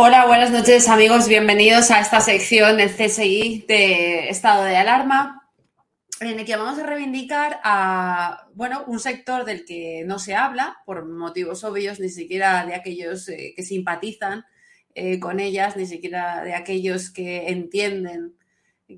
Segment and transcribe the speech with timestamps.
[0.00, 5.50] Hola, buenas noches amigos, bienvenidos a esta sección del CSI de estado de alarma,
[6.20, 10.76] en el que vamos a reivindicar a bueno, un sector del que no se habla
[10.86, 14.44] por motivos obvios, ni siquiera de aquellos eh, que simpatizan
[14.94, 18.36] eh, con ellas, ni siquiera de aquellos que entienden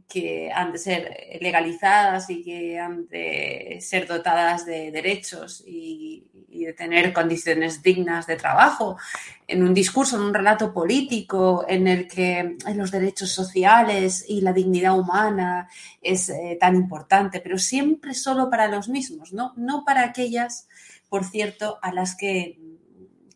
[0.08, 6.72] que han de ser legalizadas y que han de ser dotadas de derechos y, de
[6.74, 8.98] tener condiciones dignas de trabajo,
[9.46, 14.52] en un discurso, en un relato político en el que los derechos sociales y la
[14.52, 15.68] dignidad humana
[16.02, 19.54] es eh, tan importante, pero siempre solo para los mismos, ¿no?
[19.56, 20.68] no para aquellas,
[21.08, 22.58] por cierto, a las que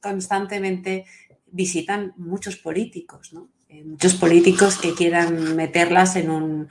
[0.02, 1.06] constantemente
[1.46, 3.48] visitan muchos políticos, ¿no?
[3.84, 6.68] Muchos políticos que quieran meterlas en un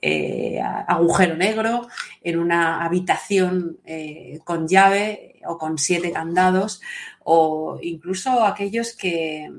[0.00, 1.88] eh, agujero negro,
[2.22, 6.80] en una habitación eh, con llave o con siete candados,
[7.24, 9.50] o incluso aquellos que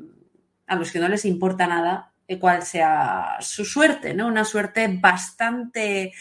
[0.68, 4.28] a los que no les importa nada cuál sea su suerte, ¿no?
[4.28, 6.14] Una suerte bastante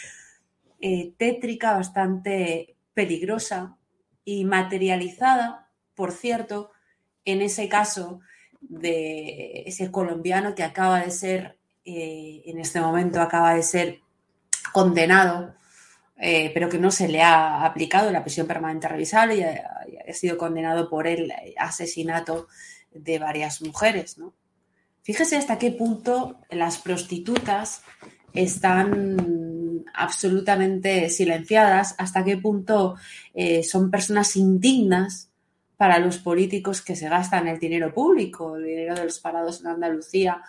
[0.81, 3.77] eh, tétrica, bastante peligrosa
[4.25, 6.71] y materializada, por cierto,
[7.25, 8.21] en ese caso
[8.69, 14.01] de ese colombiano que acaba de ser, eh, en este momento acaba de ser
[14.73, 15.55] condenado,
[16.19, 20.39] eh, pero que no se le ha aplicado la prisión permanente revisable y ha, sido
[20.39, 22.49] condenado por el asesinato
[22.93, 24.19] de varias mujeres.
[24.19, 24.33] ¿no?
[25.03, 27.83] Fíjese hasta qué punto las prostitutas
[28.33, 32.97] están absolutamente silenciadas, hasta qué punto
[33.35, 35.31] eh, son personas indignas
[35.77, 39.69] para los políticos que se gastan el dinero público, el dinero de los parados en
[39.69, 40.43] Andalucía,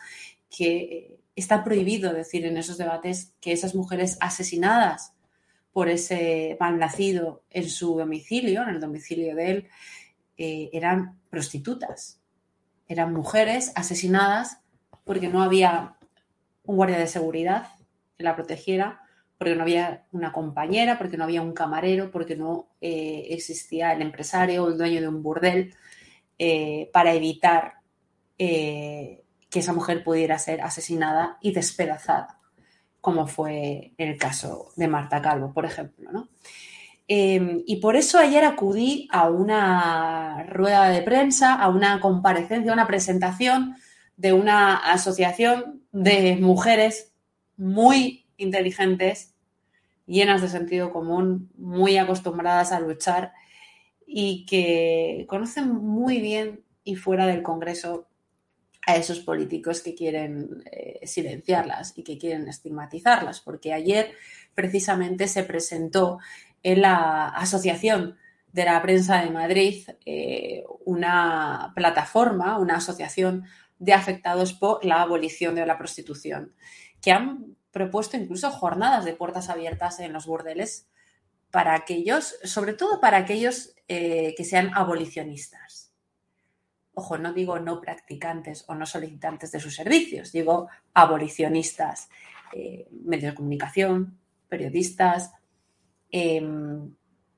[0.50, 5.14] que está prohibido decir en esos debates que esas mujeres asesinadas
[5.72, 9.70] por ese mal nacido en su domicilio, en el domicilio de él,
[10.38, 12.20] eh, eran prostitutas,
[12.88, 14.60] eran mujeres asesinadas
[15.04, 15.98] porque no había
[16.64, 17.68] un guardia de seguridad
[18.18, 19.02] que la protegiera,
[19.38, 24.02] porque no había una compañera, porque no había un camarero, porque no eh, existía el
[24.02, 25.74] empresario o el dueño de un burdel
[26.40, 27.76] eh, para evitar
[28.38, 32.40] eh, que esa mujer pudiera ser asesinada y despedazada,
[33.00, 36.12] como fue el caso de Marta Calvo, por ejemplo.
[36.12, 36.30] ¿no?
[37.10, 42.86] y por eso ayer acudí a una rueda de prensa, a una comparecencia, a una
[42.86, 43.78] presentación
[44.18, 47.14] de una asociación de mujeres
[47.56, 49.36] muy inteligentes,
[50.08, 53.34] llenas de sentido común, muy acostumbradas a luchar
[54.08, 58.08] y que conocen muy bien y fuera del Congreso
[58.88, 64.14] a esos políticos que quieren eh, silenciarlas y que quieren estigmatizarlas, porque ayer
[64.56, 66.20] precisamente se presentó
[66.64, 68.16] en la Asociación
[68.54, 73.44] de la prensa de Madrid eh, una plataforma, una asociación
[73.78, 76.54] de afectados por la abolición de la prostitución,
[77.02, 80.88] que han propuesto incluso jornadas de puertas abiertas en los burdeles
[81.52, 85.94] para aquellos, sobre todo para aquellos eh, que sean abolicionistas.
[86.94, 92.10] Ojo, no digo no practicantes o no solicitantes de sus servicios, digo abolicionistas,
[92.54, 94.18] eh, medios de comunicación,
[94.50, 95.32] periodistas,
[96.12, 96.96] em,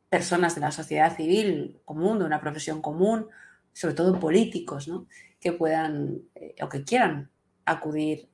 [0.07, 3.27] personas de la sociedad civil común, de una profesión común,
[3.73, 5.07] sobre todo políticos, ¿no?
[5.39, 7.29] que puedan eh, o que quieran
[7.65, 8.29] acudir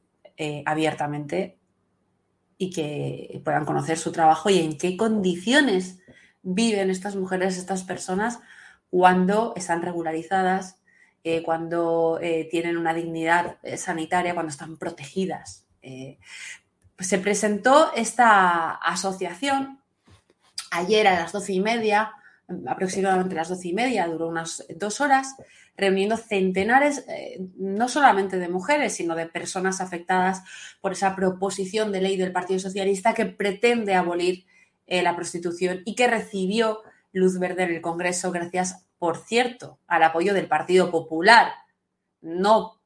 [0.66, 1.58] abiertamente
[2.58, 6.00] y que puedan conocer su trabajo y en qué condiciones
[6.42, 8.40] viven estas mujeres, estas personas,
[8.90, 10.80] cuando están regularizadas,
[11.24, 12.20] eh, cuando
[12.52, 15.66] tienen una dignidad sanitaria, cuando están protegidas.
[15.82, 19.80] Pues se presentó esta asociación
[20.72, 22.14] ayer a las doce y media,
[22.68, 25.36] aproximadamente a las doce y media, duró unas dos horas,
[25.78, 30.44] reuniendo centenares, eh, no solamente de mujeres, sino de personas afectadas
[30.82, 34.46] por esa proposición de ley del Partido Socialista que pretende abolir
[34.88, 36.82] eh, la prostitución y que recibió
[37.12, 41.52] luz verde en el Congreso gracias, por cierto, al apoyo del Partido Popular,
[42.22, 42.80] no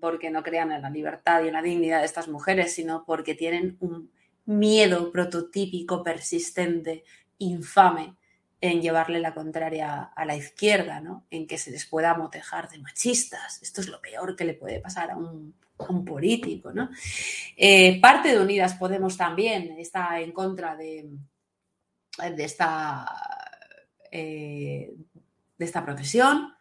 [0.00, 3.34] porque no crean en la libertad y en la dignidad de estas mujeres, sino porque
[3.34, 4.10] tienen un
[4.46, 7.04] miedo prototípico persistente
[7.38, 8.14] infame
[8.70, 11.26] en llevarle la contraria a la izquierda, ¿no?
[11.30, 13.62] En que se les pueda motejar de machistas.
[13.62, 15.54] Esto es lo peor que le puede pasar a un,
[16.06, 16.88] político, ¿no?
[17.56, 21.06] Eh, parte de Unidas Podemos también está en contra de,
[22.34, 23.06] de esta,
[24.10, 24.94] eh,
[25.58, 26.54] de esta profesión,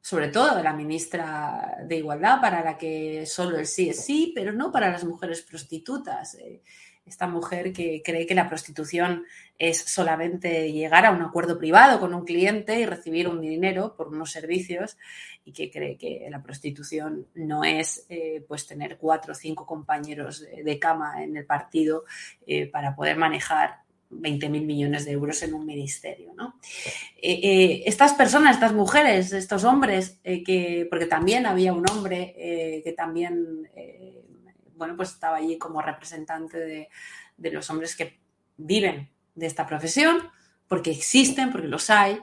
[0.00, 4.32] sobre todo de la ministra de Igualdad, para la que solo el sí es sí,
[4.34, 6.34] pero no para las mujeres prostitutas.
[6.34, 6.62] Eh,
[7.08, 9.24] esta mujer que cree que la prostitución
[9.58, 14.08] es solamente llegar a un acuerdo privado con un cliente y recibir un dinero por
[14.08, 14.96] unos servicios
[15.44, 20.44] y que cree que la prostitución no es eh, pues tener cuatro o cinco compañeros
[20.64, 22.04] de, cama en el partido
[22.46, 23.78] eh, para poder manejar
[24.10, 26.34] 20 mil millones de euros en un ministerio.
[27.20, 33.68] Eh, estas personas, estas mujeres, estos hombres, que, porque también había un hombre que también
[34.78, 36.88] bueno, pues estaba allí como representante
[37.36, 38.18] de, los hombres que
[38.56, 40.30] viven de esta profesión,
[40.68, 42.18] porque existen, porque los hay,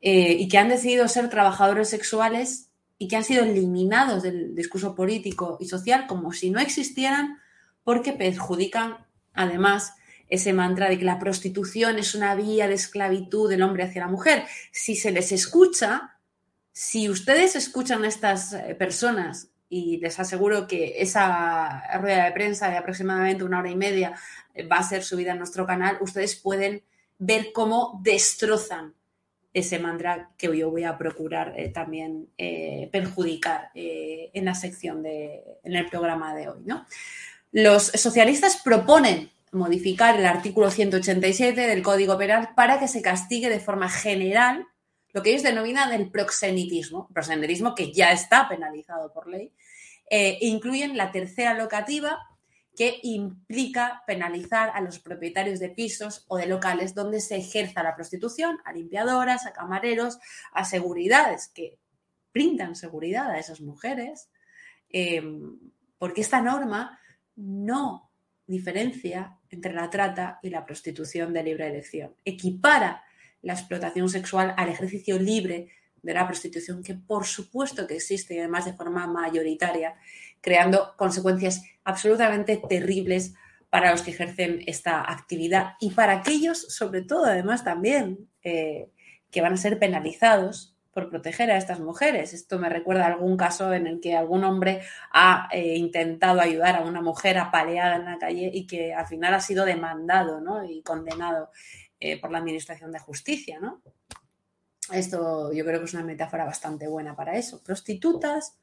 [0.00, 4.94] eh, y que han decidido ser trabajadores sexuales y que han sido eliminados del discurso
[4.94, 7.38] político y social como si no existieran,
[7.84, 9.94] porque perjudican además
[10.28, 14.10] ese mantra de que la prostitución es una vía de esclavitud del hombre hacia la
[14.10, 14.44] mujer.
[14.70, 16.18] Si se les escucha,
[16.72, 22.68] si ustedes escuchan a estas eh, personas y les aseguro que esa rueda de prensa
[22.68, 24.14] de aproximadamente una hora y media
[24.52, 26.82] eh, va a ser subida en nuestro canal, ustedes pueden
[27.18, 28.92] ver cómo destrozan
[29.54, 35.42] ese mantra que yo voy a procurar eh, también eh, perjudicar en la sección de,
[35.64, 36.60] en el programa de hoy.
[36.66, 36.84] ¿no?
[37.50, 43.60] Los socialistas proponen modificar el artículo 187 del Código Penal para que se castigue de
[43.60, 44.66] forma general
[45.12, 49.52] lo que ellos denominan el proxenetismo, proxenetismo que ya está penalizado por ley,
[50.10, 52.18] eh, incluyen la tercera locativa
[52.76, 57.94] que implica penalizar a los propietarios de pisos o de locales donde se ejerza la
[57.94, 60.18] prostitución, a limpiadoras, a camareros,
[60.52, 61.78] a seguridades que
[62.32, 64.30] brindan seguridad a esas mujeres,
[64.88, 65.58] em,
[65.98, 66.98] porque esta norma
[67.36, 68.10] no
[68.46, 72.14] diferencia entre la trata y la prostitución de libre elección.
[72.24, 73.04] Equipara
[73.42, 75.68] la explotación sexual al ejercicio libre
[76.02, 79.94] de la prostitución, que por supuesto que existe y además de forma mayoritaria,
[80.40, 83.34] creando consecuencias absolutamente terribles
[83.70, 88.90] para los que ejercen esta actividad y para aquellos, sobre todo, además también, eh,
[89.30, 92.34] que van a ser penalizados por proteger a estas mujeres.
[92.34, 96.76] Esto me recuerda a algún caso en el que algún hombre ha eh, intentado ayudar
[96.76, 100.64] a una mujer apaleada en la calle y que al final ha sido demandado ¿no?
[100.64, 101.50] y condenado
[101.98, 103.58] eh, por la Administración de Justicia.
[103.58, 103.80] ¿no?
[104.92, 107.62] Esto yo creo que es una metáfora bastante buena para eso.
[107.62, 108.56] Prostitutas,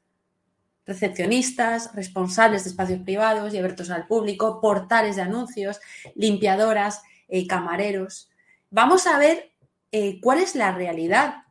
[0.86, 5.80] recepcionistas, responsables de espacios privados y abiertos al público, portales de anuncios,
[6.14, 8.30] limpiadoras, eh, camareros.
[8.70, 9.52] Vamos a ver
[9.92, 11.44] eh, cuál es la realidad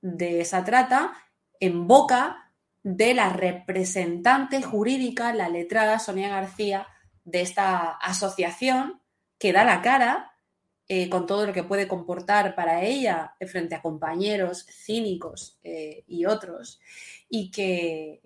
[0.00, 1.12] de esa trata
[1.60, 2.52] en boca
[2.82, 6.88] de la representante jurídica, la letrada Sonia García,
[7.24, 9.00] de esta asociación
[9.38, 10.31] que da la cara
[10.94, 16.26] eh, con todo lo que puede comportar para ella frente a compañeros cínicos eh, y
[16.26, 16.82] otros,
[17.30, 18.20] y que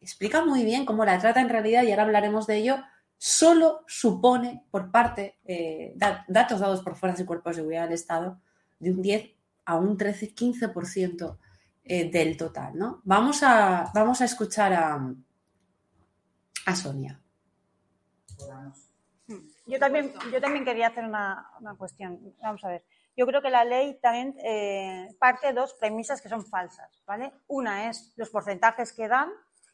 [0.00, 2.76] explica muy bien cómo la trata en realidad, y ahora hablaremos de ello,
[3.18, 5.96] solo supone por parte, eh,
[6.28, 8.40] datos dados por fuerzas y cuerpos de seguridad del Estado,
[8.78, 9.28] de un 10
[9.64, 11.38] a un 13-15%
[11.82, 13.00] eh, del total, ¿no?
[13.02, 15.12] Vamos a, vamos a escuchar a,
[16.66, 17.20] a Sonia.
[19.66, 22.34] Yo también, yo también quería hacer una, una cuestión.
[22.40, 22.84] Vamos a ver.
[23.16, 27.32] Yo creo que la ley también eh, parte de dos premisas que son falsas, ¿vale?
[27.46, 29.30] Una es los porcentajes que dan,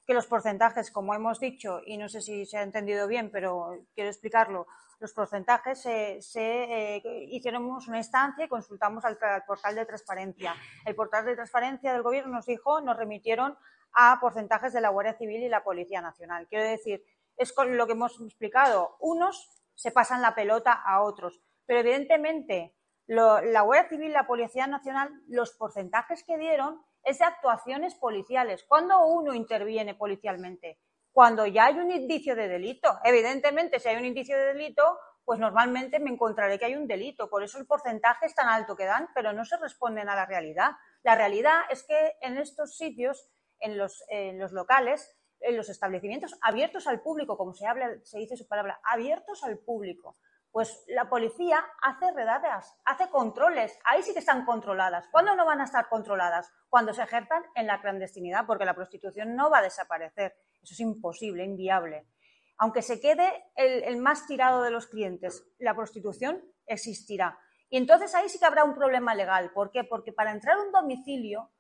[0.06, 3.84] que los porcentajes, como hemos dicho, y no sé si se ha entendido bien, pero
[3.94, 4.66] quiero explicarlo,
[4.98, 9.16] los porcentajes se, eh, hicimos una instancia y consultamos al,
[9.46, 10.56] portal de transparencia.
[10.84, 13.56] El portal de transparencia del gobierno nos dijo, nos remitieron
[13.92, 16.48] a porcentajes de la Guardia Civil y la Policía Nacional.
[16.48, 17.04] Quiero decir,
[17.36, 18.96] es con lo que hemos explicado.
[18.98, 22.74] Unos se pasan la pelota a otros, pero evidentemente
[23.06, 28.64] la Guardia Civil la Policía Nacional, los porcentajes que dieron es de actuaciones policiales.
[28.64, 30.80] ¿Cuándo uno interviene policialmente?
[31.12, 32.98] Cuando ya hay un indicio de delito.
[33.04, 37.30] Evidentemente, si hay un indicio de delito, pues normalmente me encontraré que hay un delito.
[37.30, 40.26] Por eso el porcentaje es tan alto que dan, pero no se responden a la
[40.26, 40.72] realidad.
[41.02, 43.30] La realidad es que en estos sitios,
[43.60, 48.18] en los, en los locales, en los establecimientos abiertos al público, como se, habla, se
[48.18, 50.16] dice su palabra, abiertos al público,
[50.50, 53.78] pues la policía hace redadas, hace controles.
[53.84, 55.06] Ahí sí que están controladas.
[55.10, 56.50] ¿Cuándo no van a estar controladas?
[56.68, 60.36] Cuando se ejerzan en la clandestinidad, porque la prostitución no va a desaparecer.
[60.62, 62.08] Eso es imposible, inviable.
[62.56, 67.38] Aunque se quede el, el más tirado de los clientes, la prostitución existirá.
[67.70, 69.52] Y entonces ahí sí que habrá un problema legal.
[69.52, 69.84] ¿Por qué?
[69.84, 71.50] Porque para entrar a un domicilio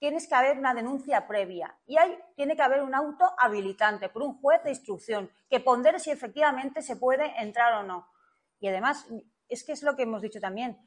[0.00, 4.22] tienes que haber una denuncia previa y hay, tiene que haber un auto habilitante por
[4.22, 8.08] un juez de instrucción que pondere si efectivamente se puede entrar o no.
[8.58, 9.06] Y además,
[9.48, 10.78] es que es lo que hemos dicho también.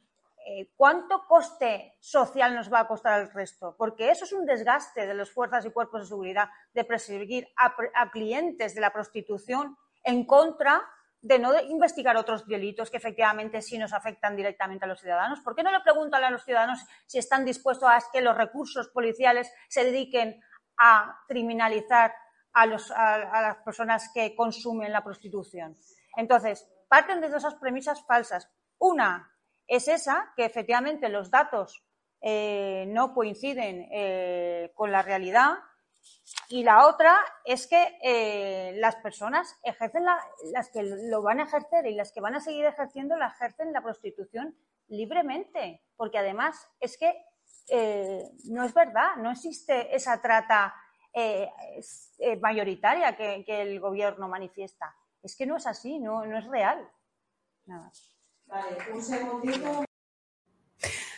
[0.46, 3.76] Eh, ¿Cuánto coste social nos va a costar el resto?
[3.78, 8.12] Porque eso es un desgaste de las fuerzas y cuerpos de seguridad de perseguir a,
[8.12, 10.82] clientes de la prostitución en contra
[11.24, 15.40] de no investigar otros delitos que efectivamente sí nos afectan directamente a los ciudadanos.
[15.40, 18.90] ¿Por qué no le preguntan a los ciudadanos si están dispuestos a que los recursos
[18.90, 20.40] policiales se dediquen
[20.78, 22.14] a criminalizar
[22.54, 25.78] a, a las personas que consumen la prostitución?
[26.18, 28.52] Entonces, parten de esas premisas falsas.
[28.78, 29.32] Una
[29.66, 31.86] es esa, que efectivamente los datos
[32.22, 35.56] eh, no coinciden eh, con la realidad.
[36.50, 40.06] Y la otra es que eh, las personas ejercen
[40.52, 43.74] las que lo van a ejercer y las que van a seguir ejerciendo la ejercen
[43.74, 44.56] la prostitución
[44.88, 47.14] libremente, porque además es que
[48.46, 50.76] no es verdad, no existe esa trata
[52.42, 54.96] mayoritaria que el gobierno manifiesta.
[55.24, 56.86] Es que no es así, no, no es real.
[57.66, 57.90] Nada.
[58.46, 59.86] Vale, un segundito.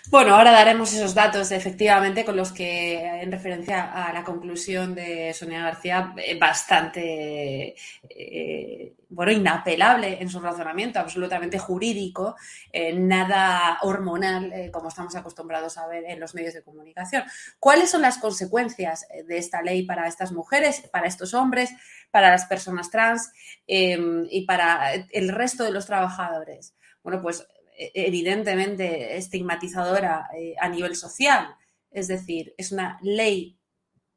[0.08, 5.34] Bueno, ahora daremos esos datos efectivamente con los que, en referencia a la conclusión de
[5.34, 7.76] Sonia García, eh, bastante,
[8.10, 12.36] eh, bueno, inapelable en su razonamiento, absolutamente jurídico,
[12.72, 17.24] eh, nada hormonal, como estamos acostumbrados a ver en los medios de comunicación.
[17.60, 21.72] ¿Cuáles son las consecuencias de esta ley para estas mujeres, para estos hombres,
[22.12, 23.32] para las personas trans
[23.66, 26.76] y para el resto de los trabajadores?
[27.02, 27.48] Bueno, pues
[27.78, 31.56] evidentemente estigmatizadora eh, a nivel social.
[31.92, 33.58] Es decir, es una ley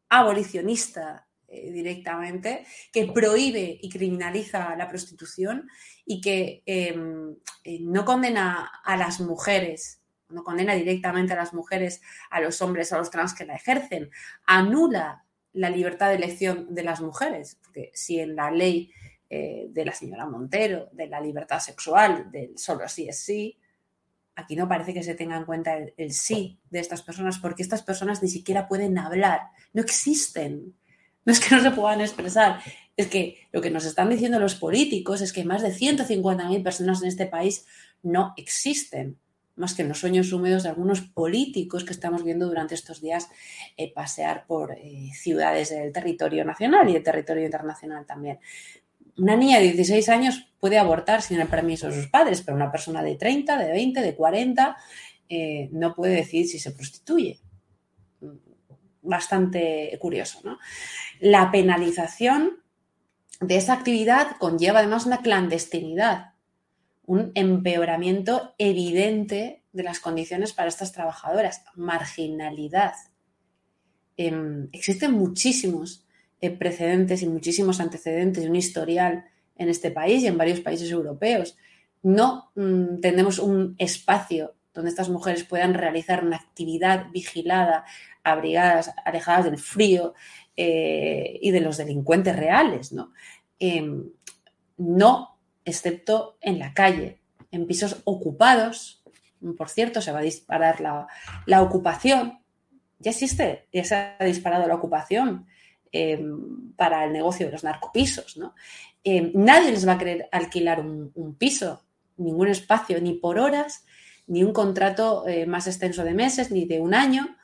[0.09, 5.69] abolicionista eh, directamente que prohíbe y criminaliza la prostitución
[6.05, 12.01] y que em, eh, no condena a las mujeres, no condena directamente a las mujeres,
[12.31, 14.11] a los hombres, a los trans que la ejercen,
[14.47, 18.93] anula la libertad de elección de las mujeres, porque si en la ley
[19.31, 23.59] eh, de la señora Montero, de la libertad sexual, del solo así es sí.
[24.35, 27.83] Aquí no parece que se tenga en cuenta el, sí de estas personas, porque estas
[27.83, 29.43] personas ni siquiera pueden hablar,
[29.75, 30.75] no existen.
[31.27, 32.61] No es que no se puedan expresar,
[32.97, 37.03] es que lo que nos están diciendo los políticos es que más de 150.000 personas
[37.03, 37.67] en este país
[38.03, 39.19] no existen,
[39.57, 43.29] más que en los sueños húmedos de algunos políticos que estamos viendo durante estos días
[43.77, 48.39] eh, pasear por eh, ciudades del territorio nacional y del territorio internacional también
[49.19, 52.71] una niña de 16 años puede abortar sin el permiso de sus padres, pero una
[52.71, 54.77] persona de 30, de 20, de 40
[55.29, 57.41] eh, no puede decir si se prostituye.
[59.03, 60.59] Bastante curioso, ¿no?
[61.21, 62.63] La penalización
[63.41, 66.35] de esa actividad conlleva además una clandestinidad,
[67.07, 72.95] un empeoramiento evidente de las condiciones para estas trabajadoras, marginalidad.
[74.17, 76.08] Em, existen muchísimos
[76.41, 79.25] precedentes y muchísimos antecedentes y un historial
[79.57, 81.57] en este país y en varios países europeos.
[82.03, 87.85] No mm, tenemos un espacio donde estas mujeres puedan realizar una actividad vigilada,
[88.23, 90.15] abrigadas, alejadas del frío
[90.57, 93.13] eh, y de los delincuentes reales, ¿no?
[93.59, 94.11] Em,
[94.77, 97.19] no, excepto en la calle,
[97.51, 99.03] en pisos ocupados
[99.57, 101.07] Por cierto, se va a disparar la,
[101.47, 102.41] la ocupación.
[102.99, 105.47] Ya existe, ya se ha disparado la ocupación
[105.93, 106.21] eh,
[106.77, 108.37] para el negocio de los narcopisos.
[108.37, 108.55] ¿no?
[109.05, 111.83] Eh, nadie les va a querer alquilar un, un, piso,
[112.17, 113.85] ningún espacio, ni por horas,
[114.29, 117.37] ni un contrato eh, más extenso de meses, ni de un año,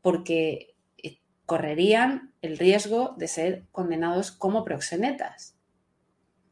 [0.00, 5.56] porque eh, correrían el riesgo de ser condenados como proxenetas.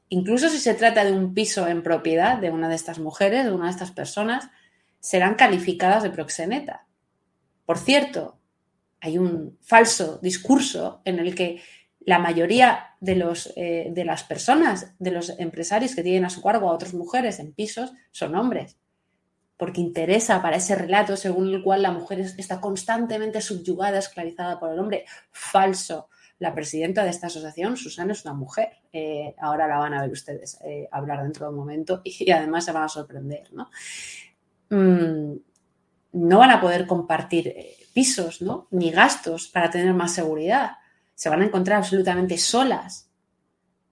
[0.08, 3.52] Incluso si se trata de un piso en propiedad de una de estas mujeres, de
[3.52, 4.50] una de estas personas,
[4.98, 6.86] serán calificadas de proxeneta.
[7.64, 8.39] Por cierto,
[9.00, 11.60] hay un falso discurso en el que
[12.00, 16.42] la mayoría de, los, eh, de las personas, de los empresarios que tienen a su
[16.42, 18.76] cargo a otras mujeres en pisos, son hombres.
[19.56, 24.72] Porque interesa para ese relato según el cual la mujer está constantemente subyugada, esclavizada por
[24.72, 25.04] el hombre.
[25.30, 26.08] Falso.
[26.38, 28.70] La presidenta de esta asociación, Susana, es una mujer.
[28.94, 32.64] Eh, ahora la van a ver ustedes eh, hablar dentro de un momento y, además
[32.64, 33.52] se van a sorprender.
[33.52, 33.70] ¿no?
[34.70, 35.36] Mm,
[36.12, 37.54] no van a poder compartir
[38.00, 38.66] pisos, ¿no?
[38.70, 40.78] Ni gastos para tener más seguridad.
[41.14, 43.10] Se van a encontrar absolutamente solas.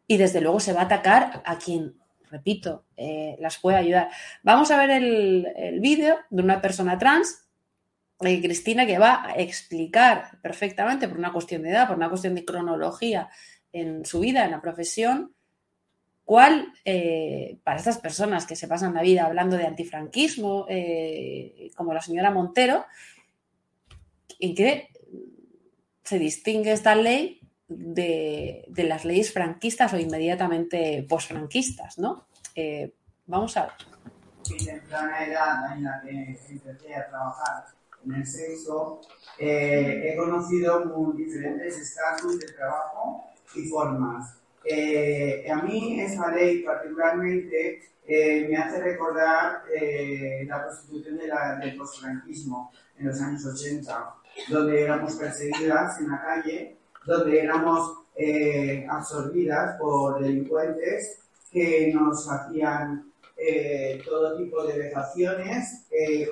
[0.06, 1.94] Y desde luego se va a atacar a quien,
[2.30, 4.08] repito, eh, las puede ayudar.
[4.42, 7.50] Vamos a ver el, vídeo de una persona trans,
[8.20, 12.34] eh, Cristina, que va a explicar perfectamente, por una cuestión de edad, por una cuestión
[12.34, 13.28] de cronología
[13.74, 15.34] en su vida, en la profesión,
[16.24, 21.92] cuál, eh, para estas personas que se pasan la vida hablando de antifranquismo, eh, como
[21.92, 22.86] la señora Montero,
[24.38, 24.88] en qué
[26.04, 32.28] se distingue esta ley de, de las leyes franquistas o inmediatamente posfranquistas, ¿no?
[32.54, 32.94] Eh,
[33.26, 33.72] vamos a ver.
[34.50, 36.10] Mi temprana edad en la que
[36.48, 37.64] empecé a trabajar
[38.04, 39.00] en el sexo,
[39.38, 44.38] he conocido muy diferentes estatus de trabajo y formas.
[44.64, 51.56] Eh, a mí esa ley particularmente eh, me hace recordar eh, la constitución de la,
[51.56, 54.14] del postfranquismo en los años 80,
[54.48, 56.76] donde éramos perseguidas en la calle,
[57.06, 57.98] donde éramos
[58.90, 61.20] absorbidas por delincuentes
[61.52, 63.12] que nos hacían
[64.04, 65.86] todo tipo de vejaciones,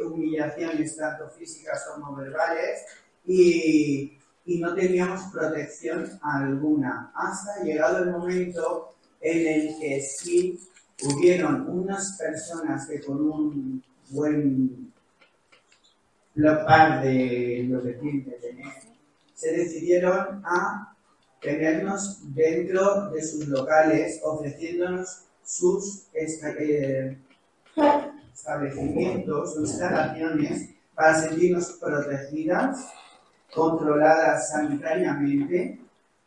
[0.05, 2.85] humillaciones tanto físicas como verbales
[3.25, 10.59] y, y no teníamos protección alguna, hasta llegado el momento en el que sí
[11.03, 14.86] hubieron unas personas que con un buen
[16.65, 18.73] par de lo que tienen que tener,
[19.35, 20.95] se decidieron a
[21.41, 27.19] tenernos dentro de sus locales, ofreciéndonos sus eh,
[28.35, 32.89] establecimientos, sus instalaciones, para sentirnos protegidas
[33.55, 35.79] controladas sanitariamente,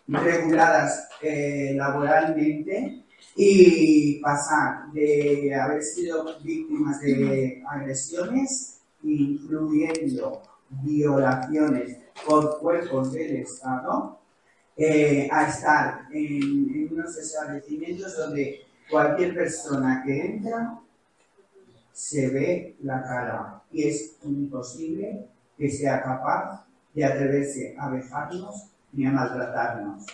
[0.08, 3.04] reguladas eh, laboralmente
[3.36, 14.20] y pasar de haber sido víctimas de agresiones, incluyendo violaciones por cuerpos del Estado,
[14.78, 16.42] eh, a estar en,
[16.74, 20.80] en unos establecimientos donde cualquier persona que entra
[21.92, 29.06] se ve la cara y es imposible que sea capaz de atreverse a vejarnos ni
[29.06, 30.06] a maltratarnos.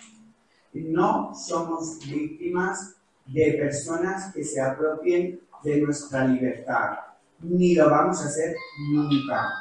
[0.74, 2.96] No somos víctimas
[3.28, 6.98] de personas que se apropien de nuestra libertad,
[7.40, 8.56] ni lo vamos a hacer
[8.92, 9.52] nunca.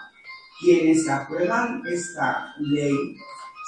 [0.61, 3.17] Quienes aprueban esta ley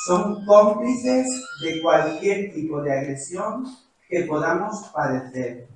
[0.06, 1.26] son cómplices
[1.62, 3.66] de cualquier tipo de agresión
[4.08, 5.68] que podamos padecer.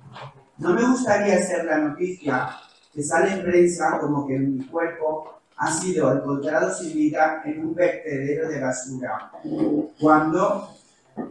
[0.57, 2.49] No me gustaría ser la noticia
[2.93, 7.75] que sale en prensa como que mi cuerpo ha sido encontrado sin vida en un
[7.75, 9.31] vertedero de basura,
[9.99, 10.69] cuando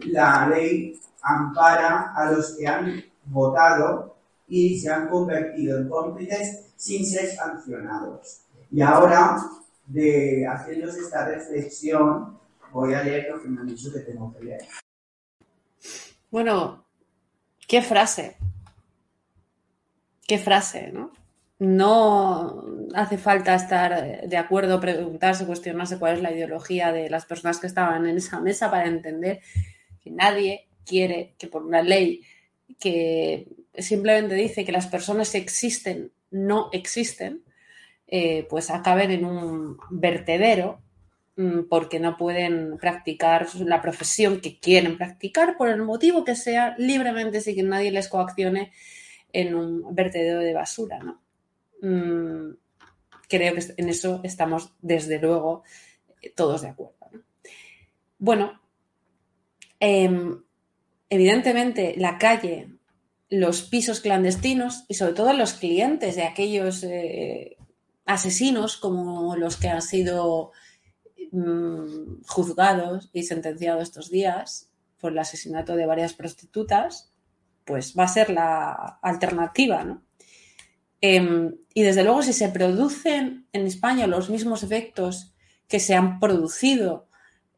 [0.07, 4.15] la ley ampara a los que han votado
[4.47, 8.41] y se han convertido en cómplices sin ser sancionados.
[8.71, 9.37] Y ahora,
[9.85, 12.39] de hacernos esta reflexión,
[12.71, 14.67] voy a leer lo que me han dicho que tengo que leer.
[16.31, 16.85] Bueno,
[17.67, 18.35] qué frase.
[20.25, 21.11] Qué frase, ¿no?
[21.59, 22.65] no
[22.95, 27.67] hace falta estar de acuerdo, preguntarse, cuestionarse cuál es la ideología de las personas que
[27.67, 29.41] estaban en esa mesa para entender
[30.03, 32.23] que nadie quiere que por una ley
[32.79, 37.43] que simplemente dice que las personas existen no existen,
[38.07, 40.81] eh, pues acaben en un vertedero
[41.35, 46.75] mm, porque no pueden practicar la profesión que quieren practicar por el motivo que sea
[46.77, 48.71] libremente sin que nadie les coaccione
[49.33, 51.21] en un vertedero de basura, ¿no?
[51.81, 52.53] mmm,
[53.27, 55.63] creo que en eso estamos desde luego
[56.35, 56.95] todos de acuerdo.
[57.11, 57.21] ¿no?
[58.19, 58.61] Bueno,
[59.79, 60.35] eh,
[61.09, 62.69] evidentemente la calle,
[63.31, 67.57] los pisos clandestinos y sobre todo los clientes de aquellos eh,
[68.05, 70.51] asesinos como los que han sido
[71.31, 77.11] mm, juzgados y sentenciados estos días por el asesinato de varias prostitutas,
[77.65, 80.03] pues va a ser la alternativa, ¿no?
[80.99, 85.33] Em, y desde luego, si se producen en España los mismos efectos
[85.67, 87.07] que se han producido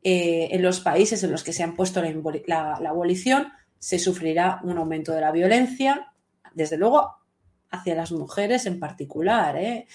[0.04, 2.02] eh, en los países en los que se han puesto
[2.46, 3.48] la, abolición,
[3.84, 6.14] se sufrirá un aumento de la violencia,
[6.54, 7.18] desde luego
[7.70, 9.88] hacia las mujeres en particular, ¿eh?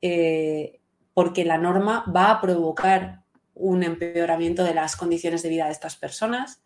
[0.00, 0.78] Eh,
[1.12, 3.24] porque la norma va a provocar
[3.54, 6.62] un empeoramiento de las condiciones de vida de estas personas,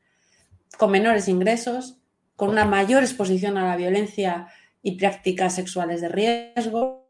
[0.76, 1.96] con menores ingresos,
[2.36, 4.48] con una mayor exposición a la violencia
[4.82, 7.08] y prácticas sexuales de riesgo,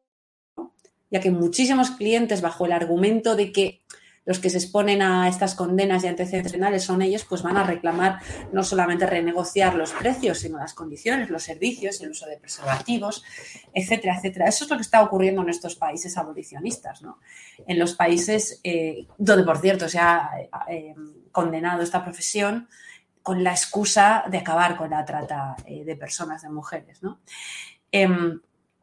[1.11, 3.83] ya que muchísimos clientes, bajo el argumento de que
[4.27, 7.63] los que se exponen a estas condenas y antecedentes penales son ellos, pues van a
[7.63, 8.19] reclamar
[8.53, 13.25] no solamente renegociar los precios, sino las condiciones, los servicios, el uso de preservativos,
[13.73, 14.49] etcétera, etcétera.
[14.49, 17.21] Eso es lo que está ocurriendo en estos países abolicionistas, ¿no?
[17.67, 20.31] En los países eh, donde, por cierto, se ha
[20.69, 20.95] eh,
[21.31, 22.69] condenado esta profesión
[23.23, 27.21] con la excusa de acabar con la trata eh, de personas, de mujeres, ¿no?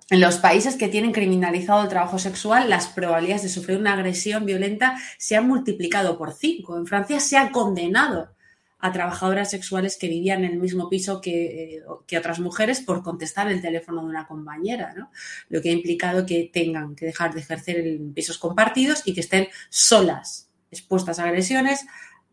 [0.09, 4.45] En los países que tienen criminalizado el trabajo sexual, las probabilidades de sufrir una agresión
[4.45, 6.77] violenta se han multiplicado por cinco.
[6.77, 8.33] En Francia se ha condenado
[8.79, 13.49] a trabajadoras sexuales que vivían en el mismo piso que, eh, otras mujeres por contestar
[13.49, 15.09] el teléfono de una compañera, ¿no?
[15.47, 19.21] Lo que ha implicado que tengan que dejar de ejercer en pisos compartidos y que
[19.21, 21.85] estén solas, expuestas a agresiones,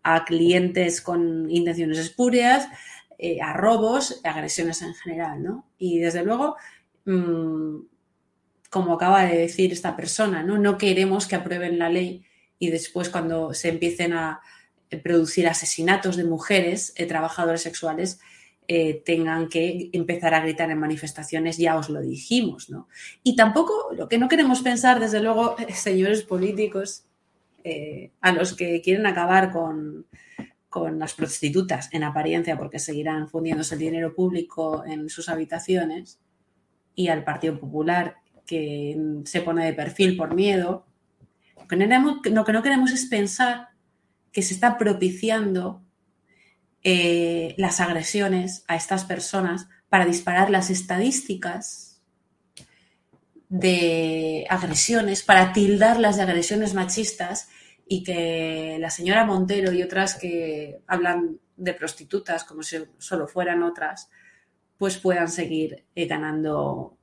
[0.02, 2.66] a clientes con intenciones espurias,
[3.16, 5.66] eh, a robos, agresiones en general, ¿no?
[5.78, 6.56] Y desde luego
[7.10, 7.88] Mm,
[8.70, 10.58] como acaba de decir esta persona, ¿no?
[10.58, 12.24] No queremos que aprueben la ley
[12.60, 14.40] y después cuando se empiecen a
[15.02, 18.20] producir asesinatos de mujeres, eh, trabajadores sexuales,
[18.68, 22.86] eh, tengan que empezar a gritar en manifestaciones, ya os lo dijimos, ¿no?
[23.24, 27.06] Y tampoco lo que no queremos pensar, desde luego, señores políticos,
[27.64, 30.06] eh, a los que quieren acabar con,
[30.68, 36.20] con las prostitutas en apariencia porque seguirán fundiéndose el dinero público en sus habitaciones,
[36.94, 40.86] y al Partido Popular que se pone de perfil por miedo,
[41.68, 43.68] lo que no queremos, es pensar
[44.32, 45.82] que se está propiciando
[46.82, 52.00] eh, las agresiones a estas personas para disparar las estadísticas
[53.48, 57.48] de agresiones, para tildarlas de agresiones machistas
[57.86, 63.62] y que la señora Montero y otras que hablan de prostitutas como si solo fueran
[63.62, 64.08] otras,
[64.80, 66.96] pues puedan seguir eh, ganando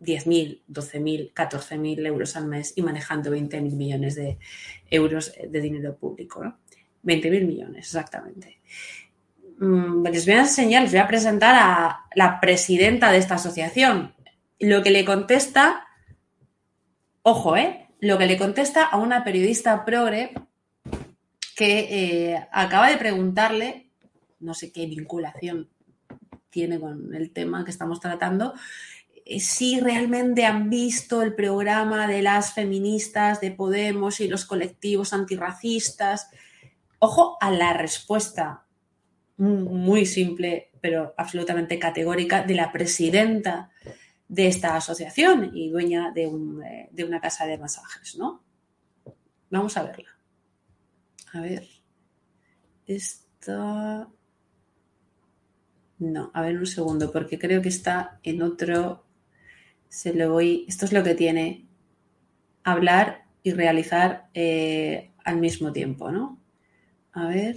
[0.00, 4.38] 10.000, 12.000, 14.000 euros al mes y manejando 20.000 millones de
[4.90, 6.42] euros de dinero público.
[6.42, 6.58] ¿no?
[7.04, 8.62] 20.000 millones, exactamente.
[9.58, 14.14] Mm, les voy a enseñar, les voy a presentar a la presidenta de esta asociación.
[14.58, 15.88] Lo que le contesta,
[17.20, 17.90] ojo, ¿eh?
[18.00, 20.32] Lo que le contesta a una periodista progre
[21.54, 23.90] que eh, acaba de preguntarle,
[24.40, 25.68] no sé qué vinculación
[26.52, 28.54] tiene con el tema que estamos tratando,
[29.24, 35.12] eh, si realmente han visto el programa de las feministas de Podemos y los colectivos
[35.12, 36.28] antirracistas.
[37.00, 38.66] Ojo a la respuesta
[39.38, 43.70] muy simple, pero absolutamente categórica, de la presidenta
[44.28, 48.44] de esta asociación y dueña de, eh, de una casa de masajes, ¿no?
[49.50, 50.08] Vamos a verla.
[51.32, 51.66] A ver.
[52.86, 54.08] Esta.
[56.02, 59.04] No, a ver un segundo, porque creo que está en otro.
[59.88, 60.64] Se lo voy.
[60.68, 61.68] Esto es lo que tiene
[62.64, 66.40] hablar y realizar eh, al mismo tiempo, ¿no?
[67.12, 67.54] A ver.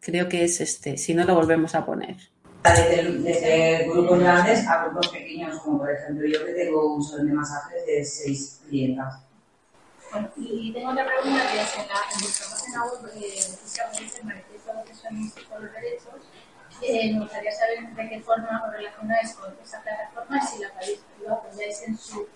[0.00, 0.96] Creo que es este.
[0.96, 2.16] Si no, lo volvemos a poner.
[2.64, 7.34] Desde, grupos grandes a grupos pequeños, como por ejemplo yo que tengo un salón de
[7.34, 9.22] masajes de seis clientas.
[10.10, 13.20] Bueno, y tengo otra pregunta que es en, la, en vuestra página web, eh,
[14.00, 16.15] dice el manifiesto de los por los derechos.
[16.82, 20.70] Eh, me gustaría saber de qué forma os relacionáis con esa plataforma y si la
[21.24, 22.26] lo apoyáis en su.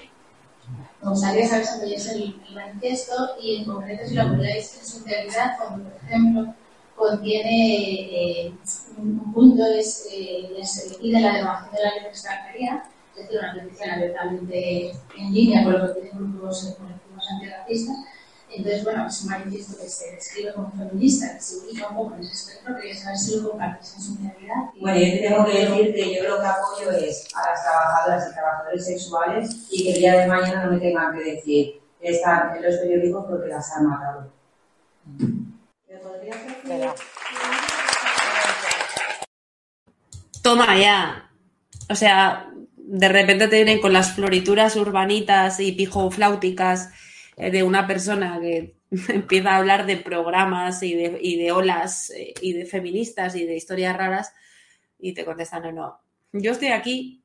[1.03, 4.87] Me gustaría saber si apoyáis el, el manifiesto y en concreto si lo apoyáis en
[4.87, 6.55] su realidad, como por ejemplo
[7.01, 8.53] contiene eh,
[8.99, 10.51] un punto es eh,
[11.01, 12.85] pide la derogación de la ley de extranjería,
[13.17, 17.97] es decir, una petición abiertamente en línea con lo que tienen grupos colectivos antirracistas
[18.53, 22.15] entonces, bueno, es un manifiesto que se describe como feminista, que se ubica un poco
[22.17, 24.57] en ese espectro, quería saber si lo compartís en su realidad.
[24.81, 28.29] Bueno, yo te tengo que decir que yo lo que apoyo es a las trabajadoras
[28.29, 32.09] y trabajadores sexuales y que el día de mañana no me tengan que decir que
[32.09, 34.33] están en los periódicos porque las han matado.
[40.43, 41.31] Toma ya.
[41.89, 46.91] O sea, de repente te vienen con las florituras urbanitas y pijofláuticas
[47.49, 48.77] de una persona que
[49.09, 53.47] empieza a hablar de programas y de, y de olas eh, y de feministas y
[53.47, 54.33] de historias raras
[54.99, 56.01] y te contestan, no, no,
[56.33, 57.23] yo estoy aquí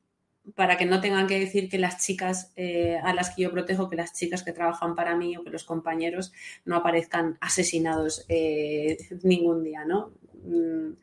[0.53, 3.89] para que no tengan que decir que las chicas eh, a las que yo protejo,
[3.89, 6.31] que las chicas que trabajan para mí o que los compañeros
[6.65, 10.11] no aparezcan asesinados eh, ningún día, ¿no?
[10.43, 10.93] Mm,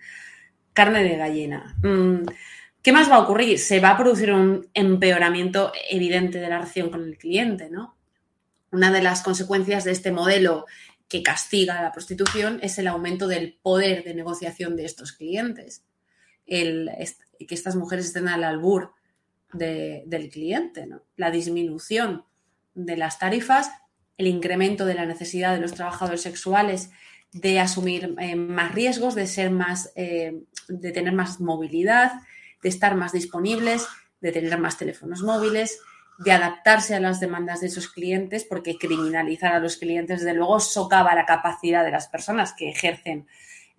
[0.73, 1.77] carne de gallina.
[1.83, 2.25] Mm,
[2.83, 3.59] ¿Qué más va a ocurrir?
[3.59, 7.97] Se va a producir un empeoramiento evidente de la relación con el cliente, ¿no?
[8.73, 10.65] Una de las consecuencias de este modelo
[11.09, 15.85] que castiga la prostitución es el aumento del poder de negociación de estos clientes.
[16.47, 17.07] Que
[17.39, 18.95] estas mujeres estén al albur
[19.53, 20.89] de, del cliente.
[21.17, 22.25] La disminución
[22.75, 23.71] de las tarifas,
[24.17, 26.91] el incremento de la necesidad de los trabajadores sexuales
[27.33, 32.13] de asumir eh, más riesgos, de ser más, eh, de tener más movilidad,
[32.63, 33.87] de estar más disponibles,
[34.21, 35.79] de tener más teléfonos móviles,
[36.19, 40.61] de adaptarse a las demandas de esos clientes, porque criminalizar a los clientes, desde luego,
[40.61, 43.27] socava la capacidad de las personas que ejercen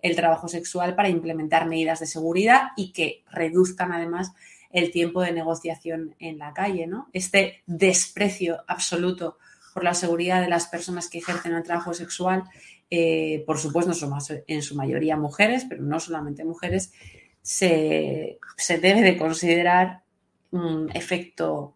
[0.02, 4.32] el trabajo sexual para implementar medidas de seguridad y que reduzcan además
[4.70, 7.08] el tiempo de negociación en la calle, ¿no?
[7.12, 9.38] Este desprecio absoluto
[9.72, 12.44] por la seguridad de las personas que ejercen el trabajo sexual,
[12.90, 14.12] eh, por supuesto, son
[14.46, 16.92] en su mayoría mujeres, pero no solamente mujeres,
[17.40, 20.02] se, se debe de considerar
[20.50, 21.73] un efecto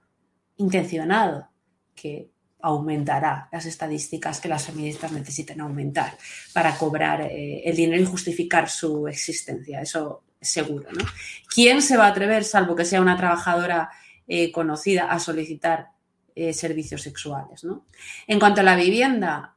[0.59, 1.49] intencionado
[1.95, 6.17] que aumentará las estadísticas que las feministas necesiten aumentar
[6.53, 9.81] para cobrar eh, el dinero y justificar su existencia.
[9.81, 11.05] Eso seguro, ¿no?
[11.53, 13.91] ¿Quién se va a atrever, salvo que sea una trabajadora
[14.27, 15.89] eh, conocida, a solicitar
[16.35, 17.87] eh, servicios sexuales, ¿no?
[18.27, 19.57] En cuanto a la vivienda,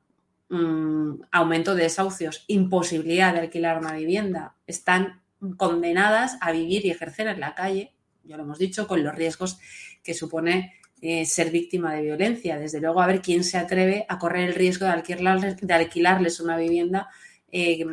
[0.50, 5.22] mmm, aumento de desahucios, imposibilidad de alquilar una vivienda, están
[5.58, 9.60] condenadas a vivir y ejercer en la calle, ya lo hemos dicho, con los riesgos
[10.04, 12.60] que supone eh, ser víctima de violencia.
[12.60, 16.40] Desde luego, a ver quién se atreve a correr el riesgo de alquilarles, de alquilarles
[16.40, 17.10] una vivienda
[17.52, 17.86] eh,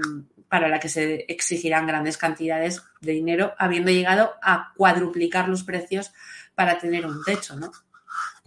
[0.48, 6.12] para la que se exigirán grandes cantidades de dinero, habiendo llegado a cuadruplicar los precios
[6.54, 7.54] para tener un techo.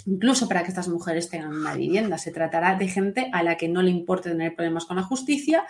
[0.05, 2.17] Incluso para que estas mujeres tengan una vivienda.
[2.17, 5.63] Se tratará de gente a la que no le importe tener problemas con la justicia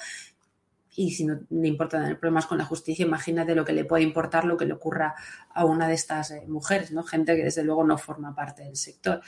[0.95, 4.03] y si no le importa tener problemas con la justicia, imagínate lo que le puede
[4.03, 5.15] importar lo que le ocurra
[5.53, 7.03] a una de estas eh, mujeres, ¿no?
[7.03, 9.21] Gente que desde luego no forma parte del sector.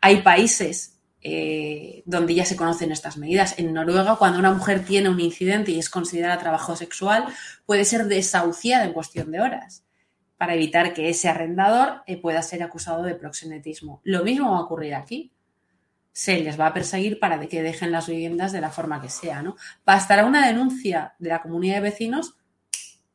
[0.00, 3.58] Hay países eh, donde ya se conocen estas medidas.
[3.58, 7.26] En Noruega, cuando una mujer tiene un incidente y es considerada trabajo sexual,
[7.66, 9.84] puede ser desahuciada en cuestión de horas
[10.38, 14.00] para evitar que ese arrendador eh, pueda ser acusado de proxenetismo.
[14.04, 15.34] Lo mismo va a ocurrir aquí.
[16.20, 19.42] Se les va a perseguir para que dejen las viviendas de la forma que sea.
[19.42, 19.56] ¿no?
[19.86, 22.36] Bastará una denuncia de la comunidad de vecinos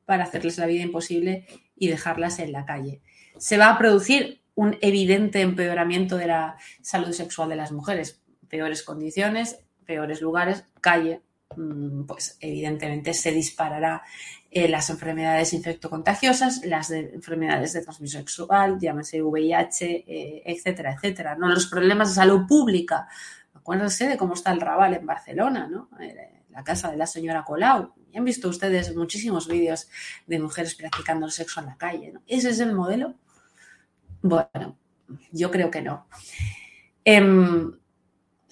[0.06, 3.04] para hacerles la vida imposible y dejarlas en la calle.
[3.38, 8.24] Se va a producir un evidente empeoramiento de la salud sexual de las mujeres.
[8.50, 11.22] Peores condiciones, peores lugares, calle,
[12.08, 14.04] pues evidentemente se disparará
[14.52, 21.36] eh, las enfermedades infectocontagiosas, las de enfermedades de transmisión sexual, llámese VIH, eh, etcétera, etcétera.
[21.36, 21.50] ¿no?
[21.50, 23.08] Los problemas de salud pública.
[23.54, 25.90] Acuérdense de cómo está el Raval en Barcelona, ¿no?
[26.00, 27.94] Eh, la casa de la señora Colau.
[28.12, 29.90] Y han visto ustedes muchísimos vídeos
[30.26, 32.12] de mujeres practicando sexo en la calle.
[32.14, 32.22] ¿no?
[32.28, 33.16] Ese es el modelo
[34.28, 34.76] bueno,
[35.32, 36.08] yo creo que no.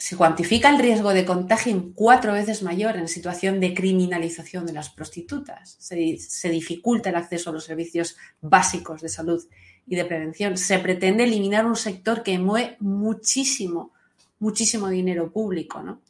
[0.03, 4.73] Se cuantifica el riesgo de contagio en cuatro veces mayor en situación de criminalización de
[4.73, 5.77] las prostitutas.
[5.79, 9.41] Se, dificulta el acceso a los servicios básicos de salud
[9.87, 10.57] y de prevención.
[10.57, 13.93] Se pretende eliminar un sector que mueve muchísimo,
[14.39, 15.81] muchísimo dinero público.
[15.81, 16.01] ¿no?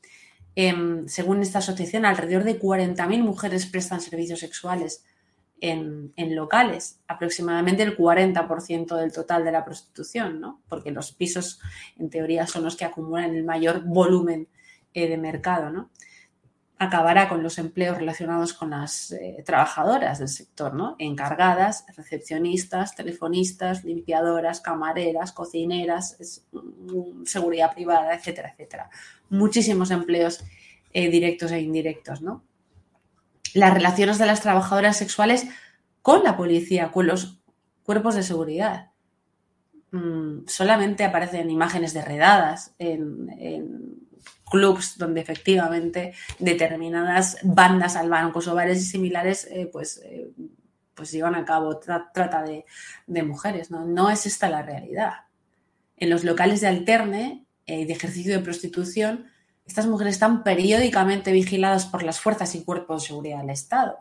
[0.55, 5.03] Eh, según esta asociación, alrededor de 40.000 mujeres prestan servicios sexuales
[5.63, 10.61] en, locales, aproximadamente el 40% del total de la prostitución, ¿no?
[10.67, 11.61] porque los pisos
[11.97, 14.49] en teoría son los que acumulan el mayor volumen
[14.93, 15.69] eh, de mercado.
[15.69, 15.89] ¿no?
[16.79, 20.97] Acabará con los empleos relacionados con las eh, trabajadoras del sector, ¿no?
[20.99, 28.89] encargadas, recepcionistas, telefonistas, limpiadoras, camareras, cocineras, mm, seguridad privada, etcétera, etcétera.
[29.29, 30.43] Muchísimos empleos
[30.91, 32.43] eh, directos e indirectos, ¿no?
[33.53, 35.47] Las relaciones de las trabajadoras sexuales
[36.01, 37.41] con la policía, con los
[37.83, 38.91] cuerpos de seguridad.
[39.91, 44.03] Mm, solamente aparecen imágenes de redadas en, en
[44.53, 50.31] clubs donde efectivamente determinadas bandas albanos-kosovares y similares eh, pues, eh,
[50.93, 52.63] pues llevan a cabo tra trata de,
[53.23, 53.71] mujeres.
[53.71, 54.09] ¿no?
[54.11, 55.13] es esta la realidad.
[55.97, 59.25] En los locales de alterne eh, de ejercicio de prostitución
[59.65, 63.97] estas mujeres están periódicamente vigiladas por las fuerzas y cuerpos de seguridad del Estado.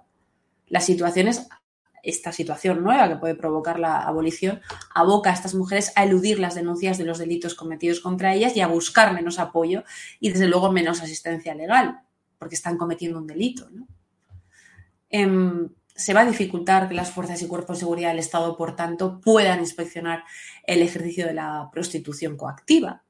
[2.03, 4.61] Esta situación nueva que puede provocar la abolición
[4.93, 8.61] aboca a estas mujeres a eludir las denuncias de los delitos cometidos contra ellas y
[8.61, 9.85] a buscar menos apoyo
[10.19, 12.01] y, desde luego, menos asistencia legal,
[12.39, 13.69] porque están cometiendo un delito.
[15.11, 18.75] Em, se va a dificultar que las fuerzas y cuerpos de seguridad del Estado, por
[18.75, 20.25] tanto, puedan inspeccionar
[20.67, 23.05] el ejercicio de la prostitución coactiva.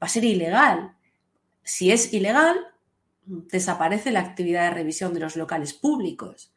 [0.00, 0.94] Va a ser ilegal.
[1.62, 2.56] Si es ilegal,
[3.24, 6.52] desaparece la actividad de revisión de los locales públicos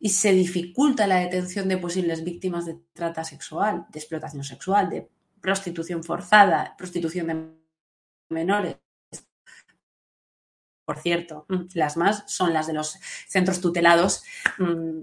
[0.00, 5.08] y se dificulta la detención de posibles víctimas de trata sexual, de explotación sexual, de
[5.40, 7.46] prostitución forzada, prostitución de
[8.30, 8.76] menores.
[10.84, 14.24] Por cierto, las más son las de los centros tutelados
[14.58, 15.00] mm,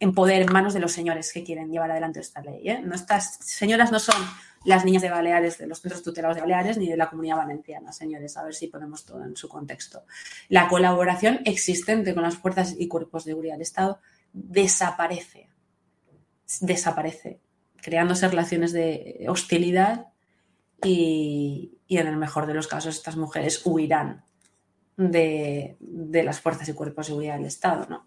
[0.00, 2.68] en poder, en manos de los señores que quieren llevar adelante esta ley.
[2.68, 2.80] ¿eh?
[2.82, 4.16] No, estas señoras no son
[4.64, 7.92] las niñas de Baleares, de los centros tutelados de Baleares, ni de la comunidad valenciana,
[7.92, 10.04] señores, a ver si ponemos todo en su contexto.
[10.48, 14.00] La colaboración existente con las fuerzas y cuerpos de seguridad del Estado
[14.32, 15.50] desaparece,
[16.60, 17.40] desaparece,
[17.76, 20.06] creándose relaciones de hostilidad
[20.82, 24.24] y, en el mejor de los casos estas mujeres huirán
[24.96, 28.06] de, de las fuerzas y cuerpos de seguridad del Estado, ¿no?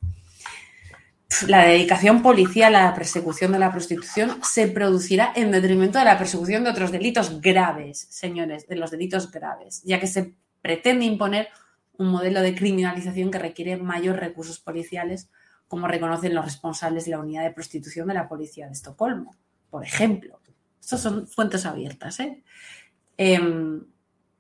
[1.47, 6.17] La dedicación policial a la persecución de la prostitución se producirá en detrimento de la
[6.17, 11.49] persecución de otros delitos graves, señores, de los delitos graves, ya que se pretende imponer
[11.97, 15.29] un modelo de criminalización que requiere mayores recursos policiales,
[15.67, 19.35] como reconocen los responsables de la unidad de prostitución de la policía de Estocolmo,
[19.69, 20.39] por ejemplo.
[20.79, 22.19] Estas son fuentes abiertas.
[22.19, 22.43] ¿eh?
[23.17, 23.85] Em,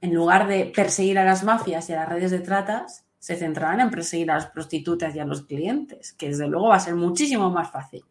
[0.01, 3.79] en lugar de perseguir a las mafias y a las redes de tratas, se centrarán
[3.79, 6.93] en perseguir a las prostitutas y a los clientes, que desde luego va a ser
[6.95, 8.03] muchísimo más fácil.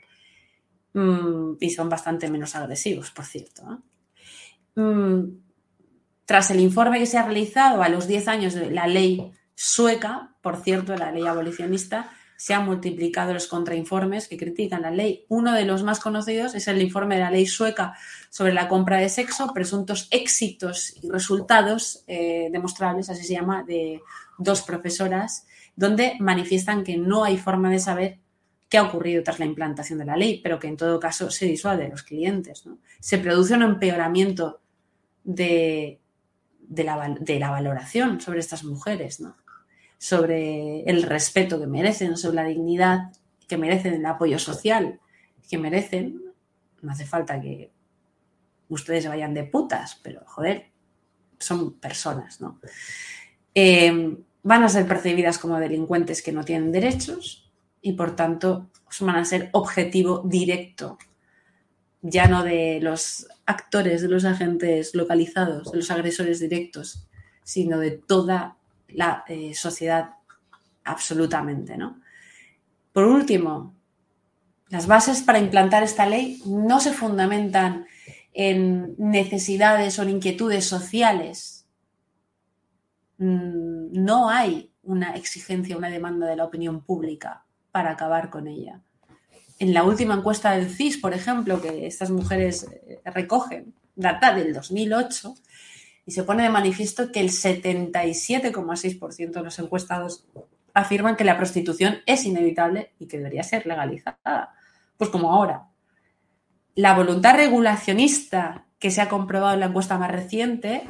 [0.95, 3.83] Mm, y son bastante menos agresivos, por cierto.
[4.75, 5.25] Mm,
[6.25, 10.35] tras el informe que se ha realizado a los 10 años de la ley sueca,
[10.41, 15.27] por cierto, la ley abolicionista, se han multiplicado los contrainformes que critican la ley.
[15.29, 17.93] Uno de los más conocidos es el informe de la ley sueca
[18.31, 24.01] sobre la compra de sexo, presuntos éxitos y resultados eh, demostrables, así se llama, de
[24.43, 28.19] dos profesoras, donde manifiestan que no hay forma de saber
[28.69, 31.45] qué ha ocurrido tras la implantación de la ley, pero que en todo caso se
[31.45, 32.65] disuade a los clientes.
[33.01, 34.63] Se produce un empeoramiento
[35.25, 36.01] de,
[36.71, 39.23] la, de, la, valoración sobre estas mujeres,
[39.99, 43.13] sobre el respeto que merecen, sobre la dignidad
[43.47, 45.01] que merecen, el apoyo social
[45.49, 46.23] que merecen.
[46.81, 47.71] No hace falta que
[48.71, 50.71] ustedes vayan de putas, pero joder,
[51.39, 52.59] son personas, ¿no?
[53.55, 57.51] Eh, van a ser percibidas como delincuentes que no tienen derechos
[57.81, 60.99] y por tanto van a ser objetivo directo,
[62.03, 67.07] ya no de los actores, de los agentes localizados, de los agresores directos,
[67.43, 68.57] sino de toda
[68.89, 70.11] la eh, sociedad
[70.85, 71.77] absolutamente.
[71.77, 72.01] ¿no?
[72.93, 73.75] Por último,
[74.69, 77.87] las bases para implantar esta ley no se fundamentan
[78.33, 81.62] en necesidades o en inquietudes sociales
[83.23, 88.81] no hay una exigencia, una demanda de la opinión pública para acabar con ella.
[89.59, 94.53] En la última encuesta del CIS, por ejemplo, que estas mujeres eh, recogen, data del
[94.53, 95.35] 2008,
[96.05, 100.27] y se pone de manifiesto que el 77,6% de los encuestados
[100.75, 104.53] afirman que la prostitución es inevitable y que debería ser legalizada.
[104.97, 105.69] Pues como ahora.
[106.75, 110.83] La voluntad regulacionista que se ha comprobado en la encuesta más reciente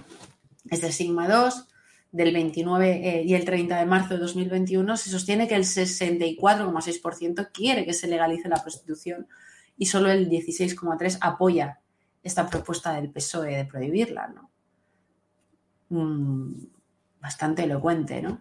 [0.71, 1.69] es de Sigma 2,
[2.13, 7.51] del 29 eh, y el 30 de marzo de 2021, se sostiene que el 64,6%
[7.53, 9.27] quiere que se legalice la prostitución
[9.77, 11.81] y solo el 16,3% apoya
[12.23, 14.29] esta propuesta del PSOE de prohibirla.
[14.29, 14.51] ¿no?
[15.89, 16.67] Mm,
[17.21, 18.41] bastante elocuente, ¿no?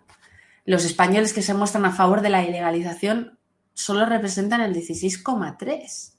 [0.66, 3.40] Los españoles que se muestran a favor de la ilegalización
[3.74, 6.14] solo representan el 16,3%.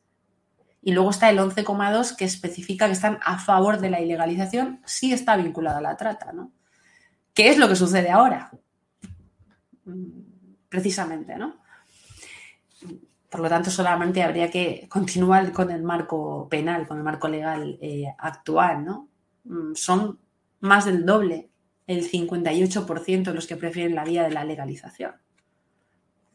[0.85, 5.13] Y luego está el 11,2% que especifica que están a favor de la ilegalización si
[5.13, 6.51] está vinculada a la trata, ¿no?
[7.35, 8.51] ¿Qué es lo que sucede ahora?
[10.69, 11.63] Precisamente, ¿no?
[13.31, 17.79] Por lo tanto, solamente habría que continuar con el marco penal, con el marco legal
[17.81, 19.09] eh, actual, ¿no?
[19.45, 20.19] Mm, son
[20.61, 21.49] más del doble,
[21.87, 25.15] el 58% los que prefieren la vía de la legalización.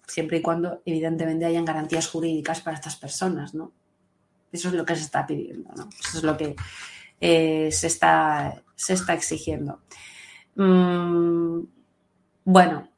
[0.08, 3.72] Siempre y cuando, evidentemente, hayan garantías jurídicas para estas personas, ¿no?
[4.52, 5.90] Eso es lo que se está pidiendo, ¿no?
[6.00, 6.56] Eso es lo que
[7.22, 9.82] eh, se, está, se está exigiendo.
[10.58, 11.62] Mm,
[12.44, 12.90] bueno,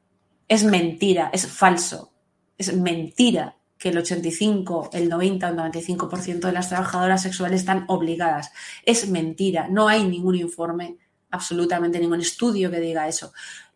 [0.48, 2.12] es mentira, es falso,
[2.56, 7.84] es mentira que el 85, el 90 o el 95% de las trabajadoras sexuales están
[7.88, 8.52] obligadas.
[8.84, 10.96] Es mentira, no hay ningún informe,
[11.30, 13.32] absolutamente ningún estudio que diga eso.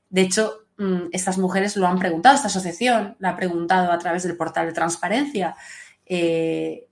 [0.09, 4.23] De hecho, mm, estas mujeres lo han preguntado, esta asociación la ha preguntado a través
[4.25, 5.57] del portal de transparencia
[6.07, 6.89] eh,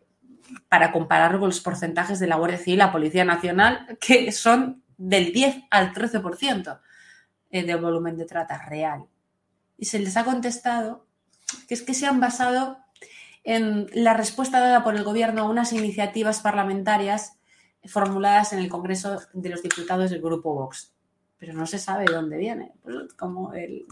[0.68, 4.82] para compararlo con los porcentajes de la Guardia Civil y la Policía Nacional, que son
[5.03, 6.80] del 10 al 13%
[7.50, 9.05] eh, del volumen de trata real.
[9.76, 11.07] Y se les ha contestado
[11.66, 12.78] que es que se han basado
[13.44, 17.36] en la respuesta dada por el Gobierno a unas iniciativas parlamentarias
[17.84, 20.94] formuladas en el Congreso de los Diputados del Grupo Vox.
[21.38, 23.84] Pero no se sabe de dónde viene, pues como el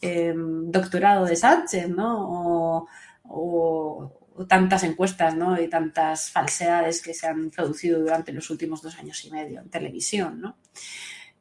[0.00, 2.86] eh, doctorado de Sánchez, ¿no?
[3.24, 5.60] O, tantas encuestas, ¿no?
[5.60, 9.70] Y tantas falsedades que se han producido durante los últimos dos años y medio en
[9.70, 10.56] televisión, ¿no?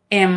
[0.10, 0.28] Eh,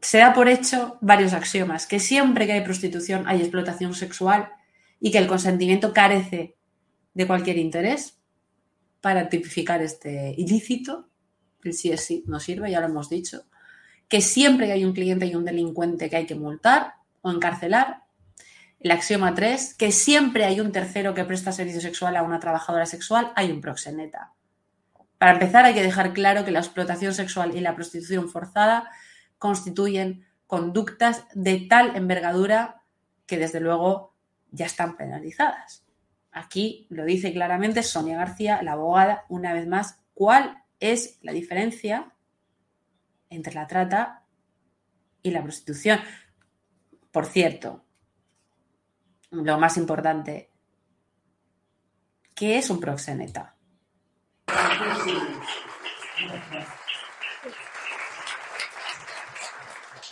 [0.00, 4.48] se da por hecho varios axiomas, que siempre que hay prostitución hay explotación sexual
[5.00, 6.56] y que el consentimiento carece
[7.14, 8.18] de cualquier interés
[9.00, 11.08] para tipificar este ilícito,
[11.62, 13.44] el sí es sí no sirve, ya lo hemos dicho,
[14.08, 18.04] que siempre que hay un cliente y un delincuente que hay que multar o encarcelar,
[18.80, 22.86] el axioma 3, que siempre hay un tercero que presta servicio sexual a una trabajadora
[22.86, 24.34] sexual, hay un proxeneta.
[25.18, 28.88] Para empezar, hay que dejar claro que la explotación sexual y la prostitución forzada
[29.38, 32.82] constituyen conductas de tal envergadura
[33.26, 34.14] que desde luego
[34.50, 35.84] ya están penalizadas.
[36.30, 42.12] Aquí lo dice claramente Sonia García, la abogada, una vez más, cuál es la diferencia
[43.28, 44.24] entre la trata
[45.22, 46.00] y la prostitución.
[47.10, 47.84] Por cierto,
[49.30, 50.50] lo más importante,
[52.34, 53.54] ¿qué es un proxeneta?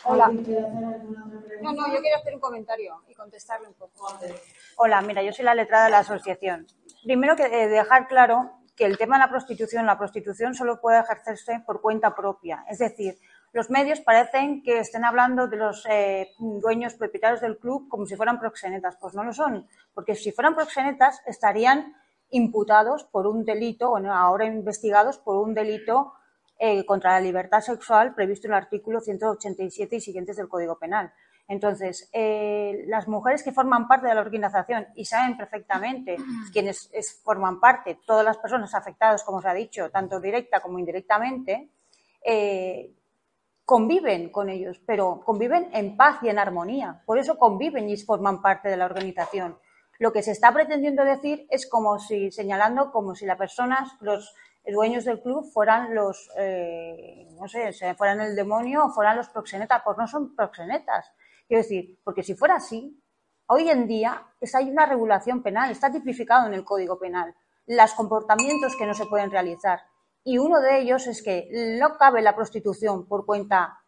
[0.04, 0.28] Hola.
[0.28, 4.18] No, no, yo quiero hacer un comentario y contestarle un poco.
[4.76, 6.66] Hola, mira, yo soy la letrada de la asociación.
[7.02, 11.00] Primero que eh, dejar claro que el tema de la prostitución, la prostitución solo puede
[11.00, 12.64] ejercerse por cuenta propia.
[12.68, 13.18] Es decir,
[13.52, 18.16] los medios parecen que estén hablando de los eh, dueños propietarios del club como si
[18.16, 18.96] fueran proxenetas.
[19.00, 21.94] Pues no lo son, porque si fueran proxenetas estarían
[22.30, 26.12] imputados por un delito, bueno, ahora investigados por un delito
[26.58, 31.12] eh, contra la libertad sexual previsto en el artículo 187 y siguientes del Código Penal.
[31.48, 36.16] Entonces, eh, las mujeres que forman parte de la organización y saben perfectamente
[36.52, 40.78] quiénes es, forman parte, todas las personas afectadas, como se ha dicho, tanto directa como
[40.78, 41.70] indirectamente,
[42.24, 42.95] eh,
[43.66, 47.02] conviven con ellos, pero conviven en paz y en armonía.
[47.04, 49.58] Por eso conviven y forman parte de la organización.
[49.98, 54.34] Lo que se está pretendiendo decir es como si, señalando como si las personas, los
[54.64, 59.82] dueños del club fueran los, eh, no sé, fueran el demonio o fueran los proxenetas,
[59.84, 61.10] pues no son proxenetas.
[61.48, 63.02] Quiero decir, porque si fuera así,
[63.46, 67.34] hoy en día hay una regulación penal, está tipificado en el Código Penal,
[67.66, 69.80] los comportamientos que no se pueden realizar.
[70.26, 71.48] Y uno de ellos es que
[71.80, 73.78] no cabe la prostitución por cuenta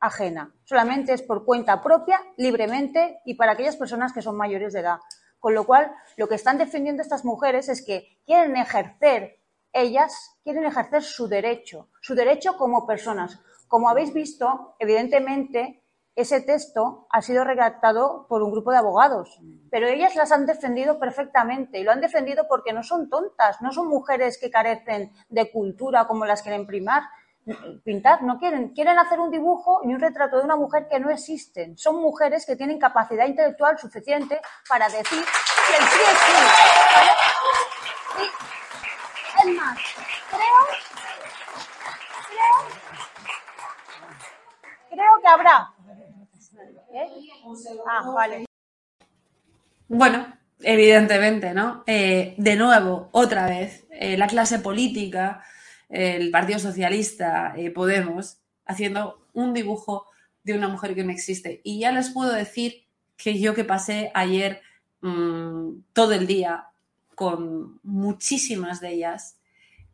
[0.00, 4.80] ajena, solamente es por cuenta propia, libremente y para aquellas personas que son mayores de
[4.80, 4.98] edad.
[5.38, 10.64] Con lo cual, lo que están defendiendo estas mujeres es que quieren ejercer ellas quieren
[10.64, 13.40] ejercer su derecho, su derecho como personas.
[13.68, 15.81] Como habéis visto, evidentemente,
[16.14, 19.40] ese texto ha sido redactado por un grupo de abogados,
[19.70, 23.72] pero ellas las han defendido perfectamente y lo han defendido porque no son tontas, no
[23.72, 27.04] son mujeres que carecen de cultura como las quieren primar,
[27.82, 31.10] pintar, no quieren, quieren hacer un dibujo y un retrato de una mujer que no
[31.10, 31.78] existen.
[31.78, 36.32] Son mujeres que tienen capacidad intelectual suficiente para decir que el sí es sí.
[39.44, 39.78] Y es más,
[40.28, 40.60] creo,
[42.28, 42.56] creo,
[44.90, 45.71] creo que habrá.
[46.92, 47.08] ¿Eh?
[47.86, 48.14] Ah.
[49.88, 50.26] Bueno,
[50.60, 51.84] evidentemente, ¿no?
[51.86, 55.42] Eh, de nuevo, otra vez, eh, la clase política,
[55.88, 60.06] el Partido Socialista, eh, Podemos, haciendo un dibujo
[60.44, 61.62] de una mujer que no existe.
[61.64, 62.84] Y ya les puedo decir
[63.16, 64.60] que yo que pasé ayer
[65.00, 66.66] mmm, todo el día
[67.14, 69.38] con muchísimas de ellas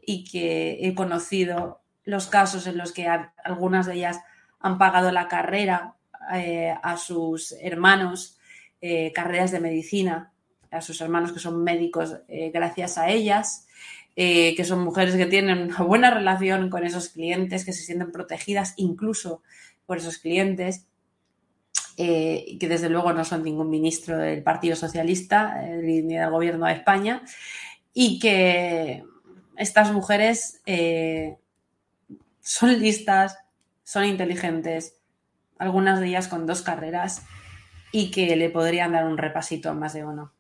[0.01, 3.07] y que he conocido los casos en los que
[3.45, 4.21] algunas de ellas
[4.61, 5.98] han pagado la carrera
[6.35, 8.39] eh, a sus hermanos,
[8.81, 10.33] eh, carreras de medicina,
[10.71, 13.67] a sus hermanos que son médicos eh, gracias a ellas,
[14.15, 18.75] que son mujeres que tienen una buena relación con esos clientes, que se sienten protegidas
[18.77, 19.43] incluso
[19.87, 20.87] por esos clientes
[21.97, 27.23] que desde luego no son ningún ministro del Partido Socialista ni del Gobierno de España,
[27.95, 29.05] y que
[29.57, 30.63] estas mujeres
[32.41, 33.39] son listas,
[33.85, 34.98] son inteligentes,
[35.59, 37.25] algunas de ellas con dos carreras,
[37.93, 40.33] y que le podrían dar un repasito a más de uno.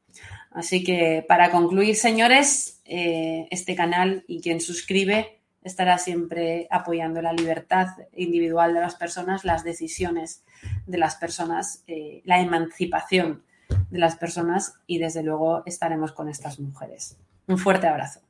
[0.50, 7.32] Así que para concluir, señores, eh, este canal y quien suscribe estará siempre apoyando la
[7.32, 10.42] libertad individual de las personas, las decisiones
[10.86, 13.42] de las personas, eh, la emancipación
[13.90, 17.16] de las personas y desde luego estaremos con estas mujeres.
[17.46, 18.20] Un fuerte abrazo.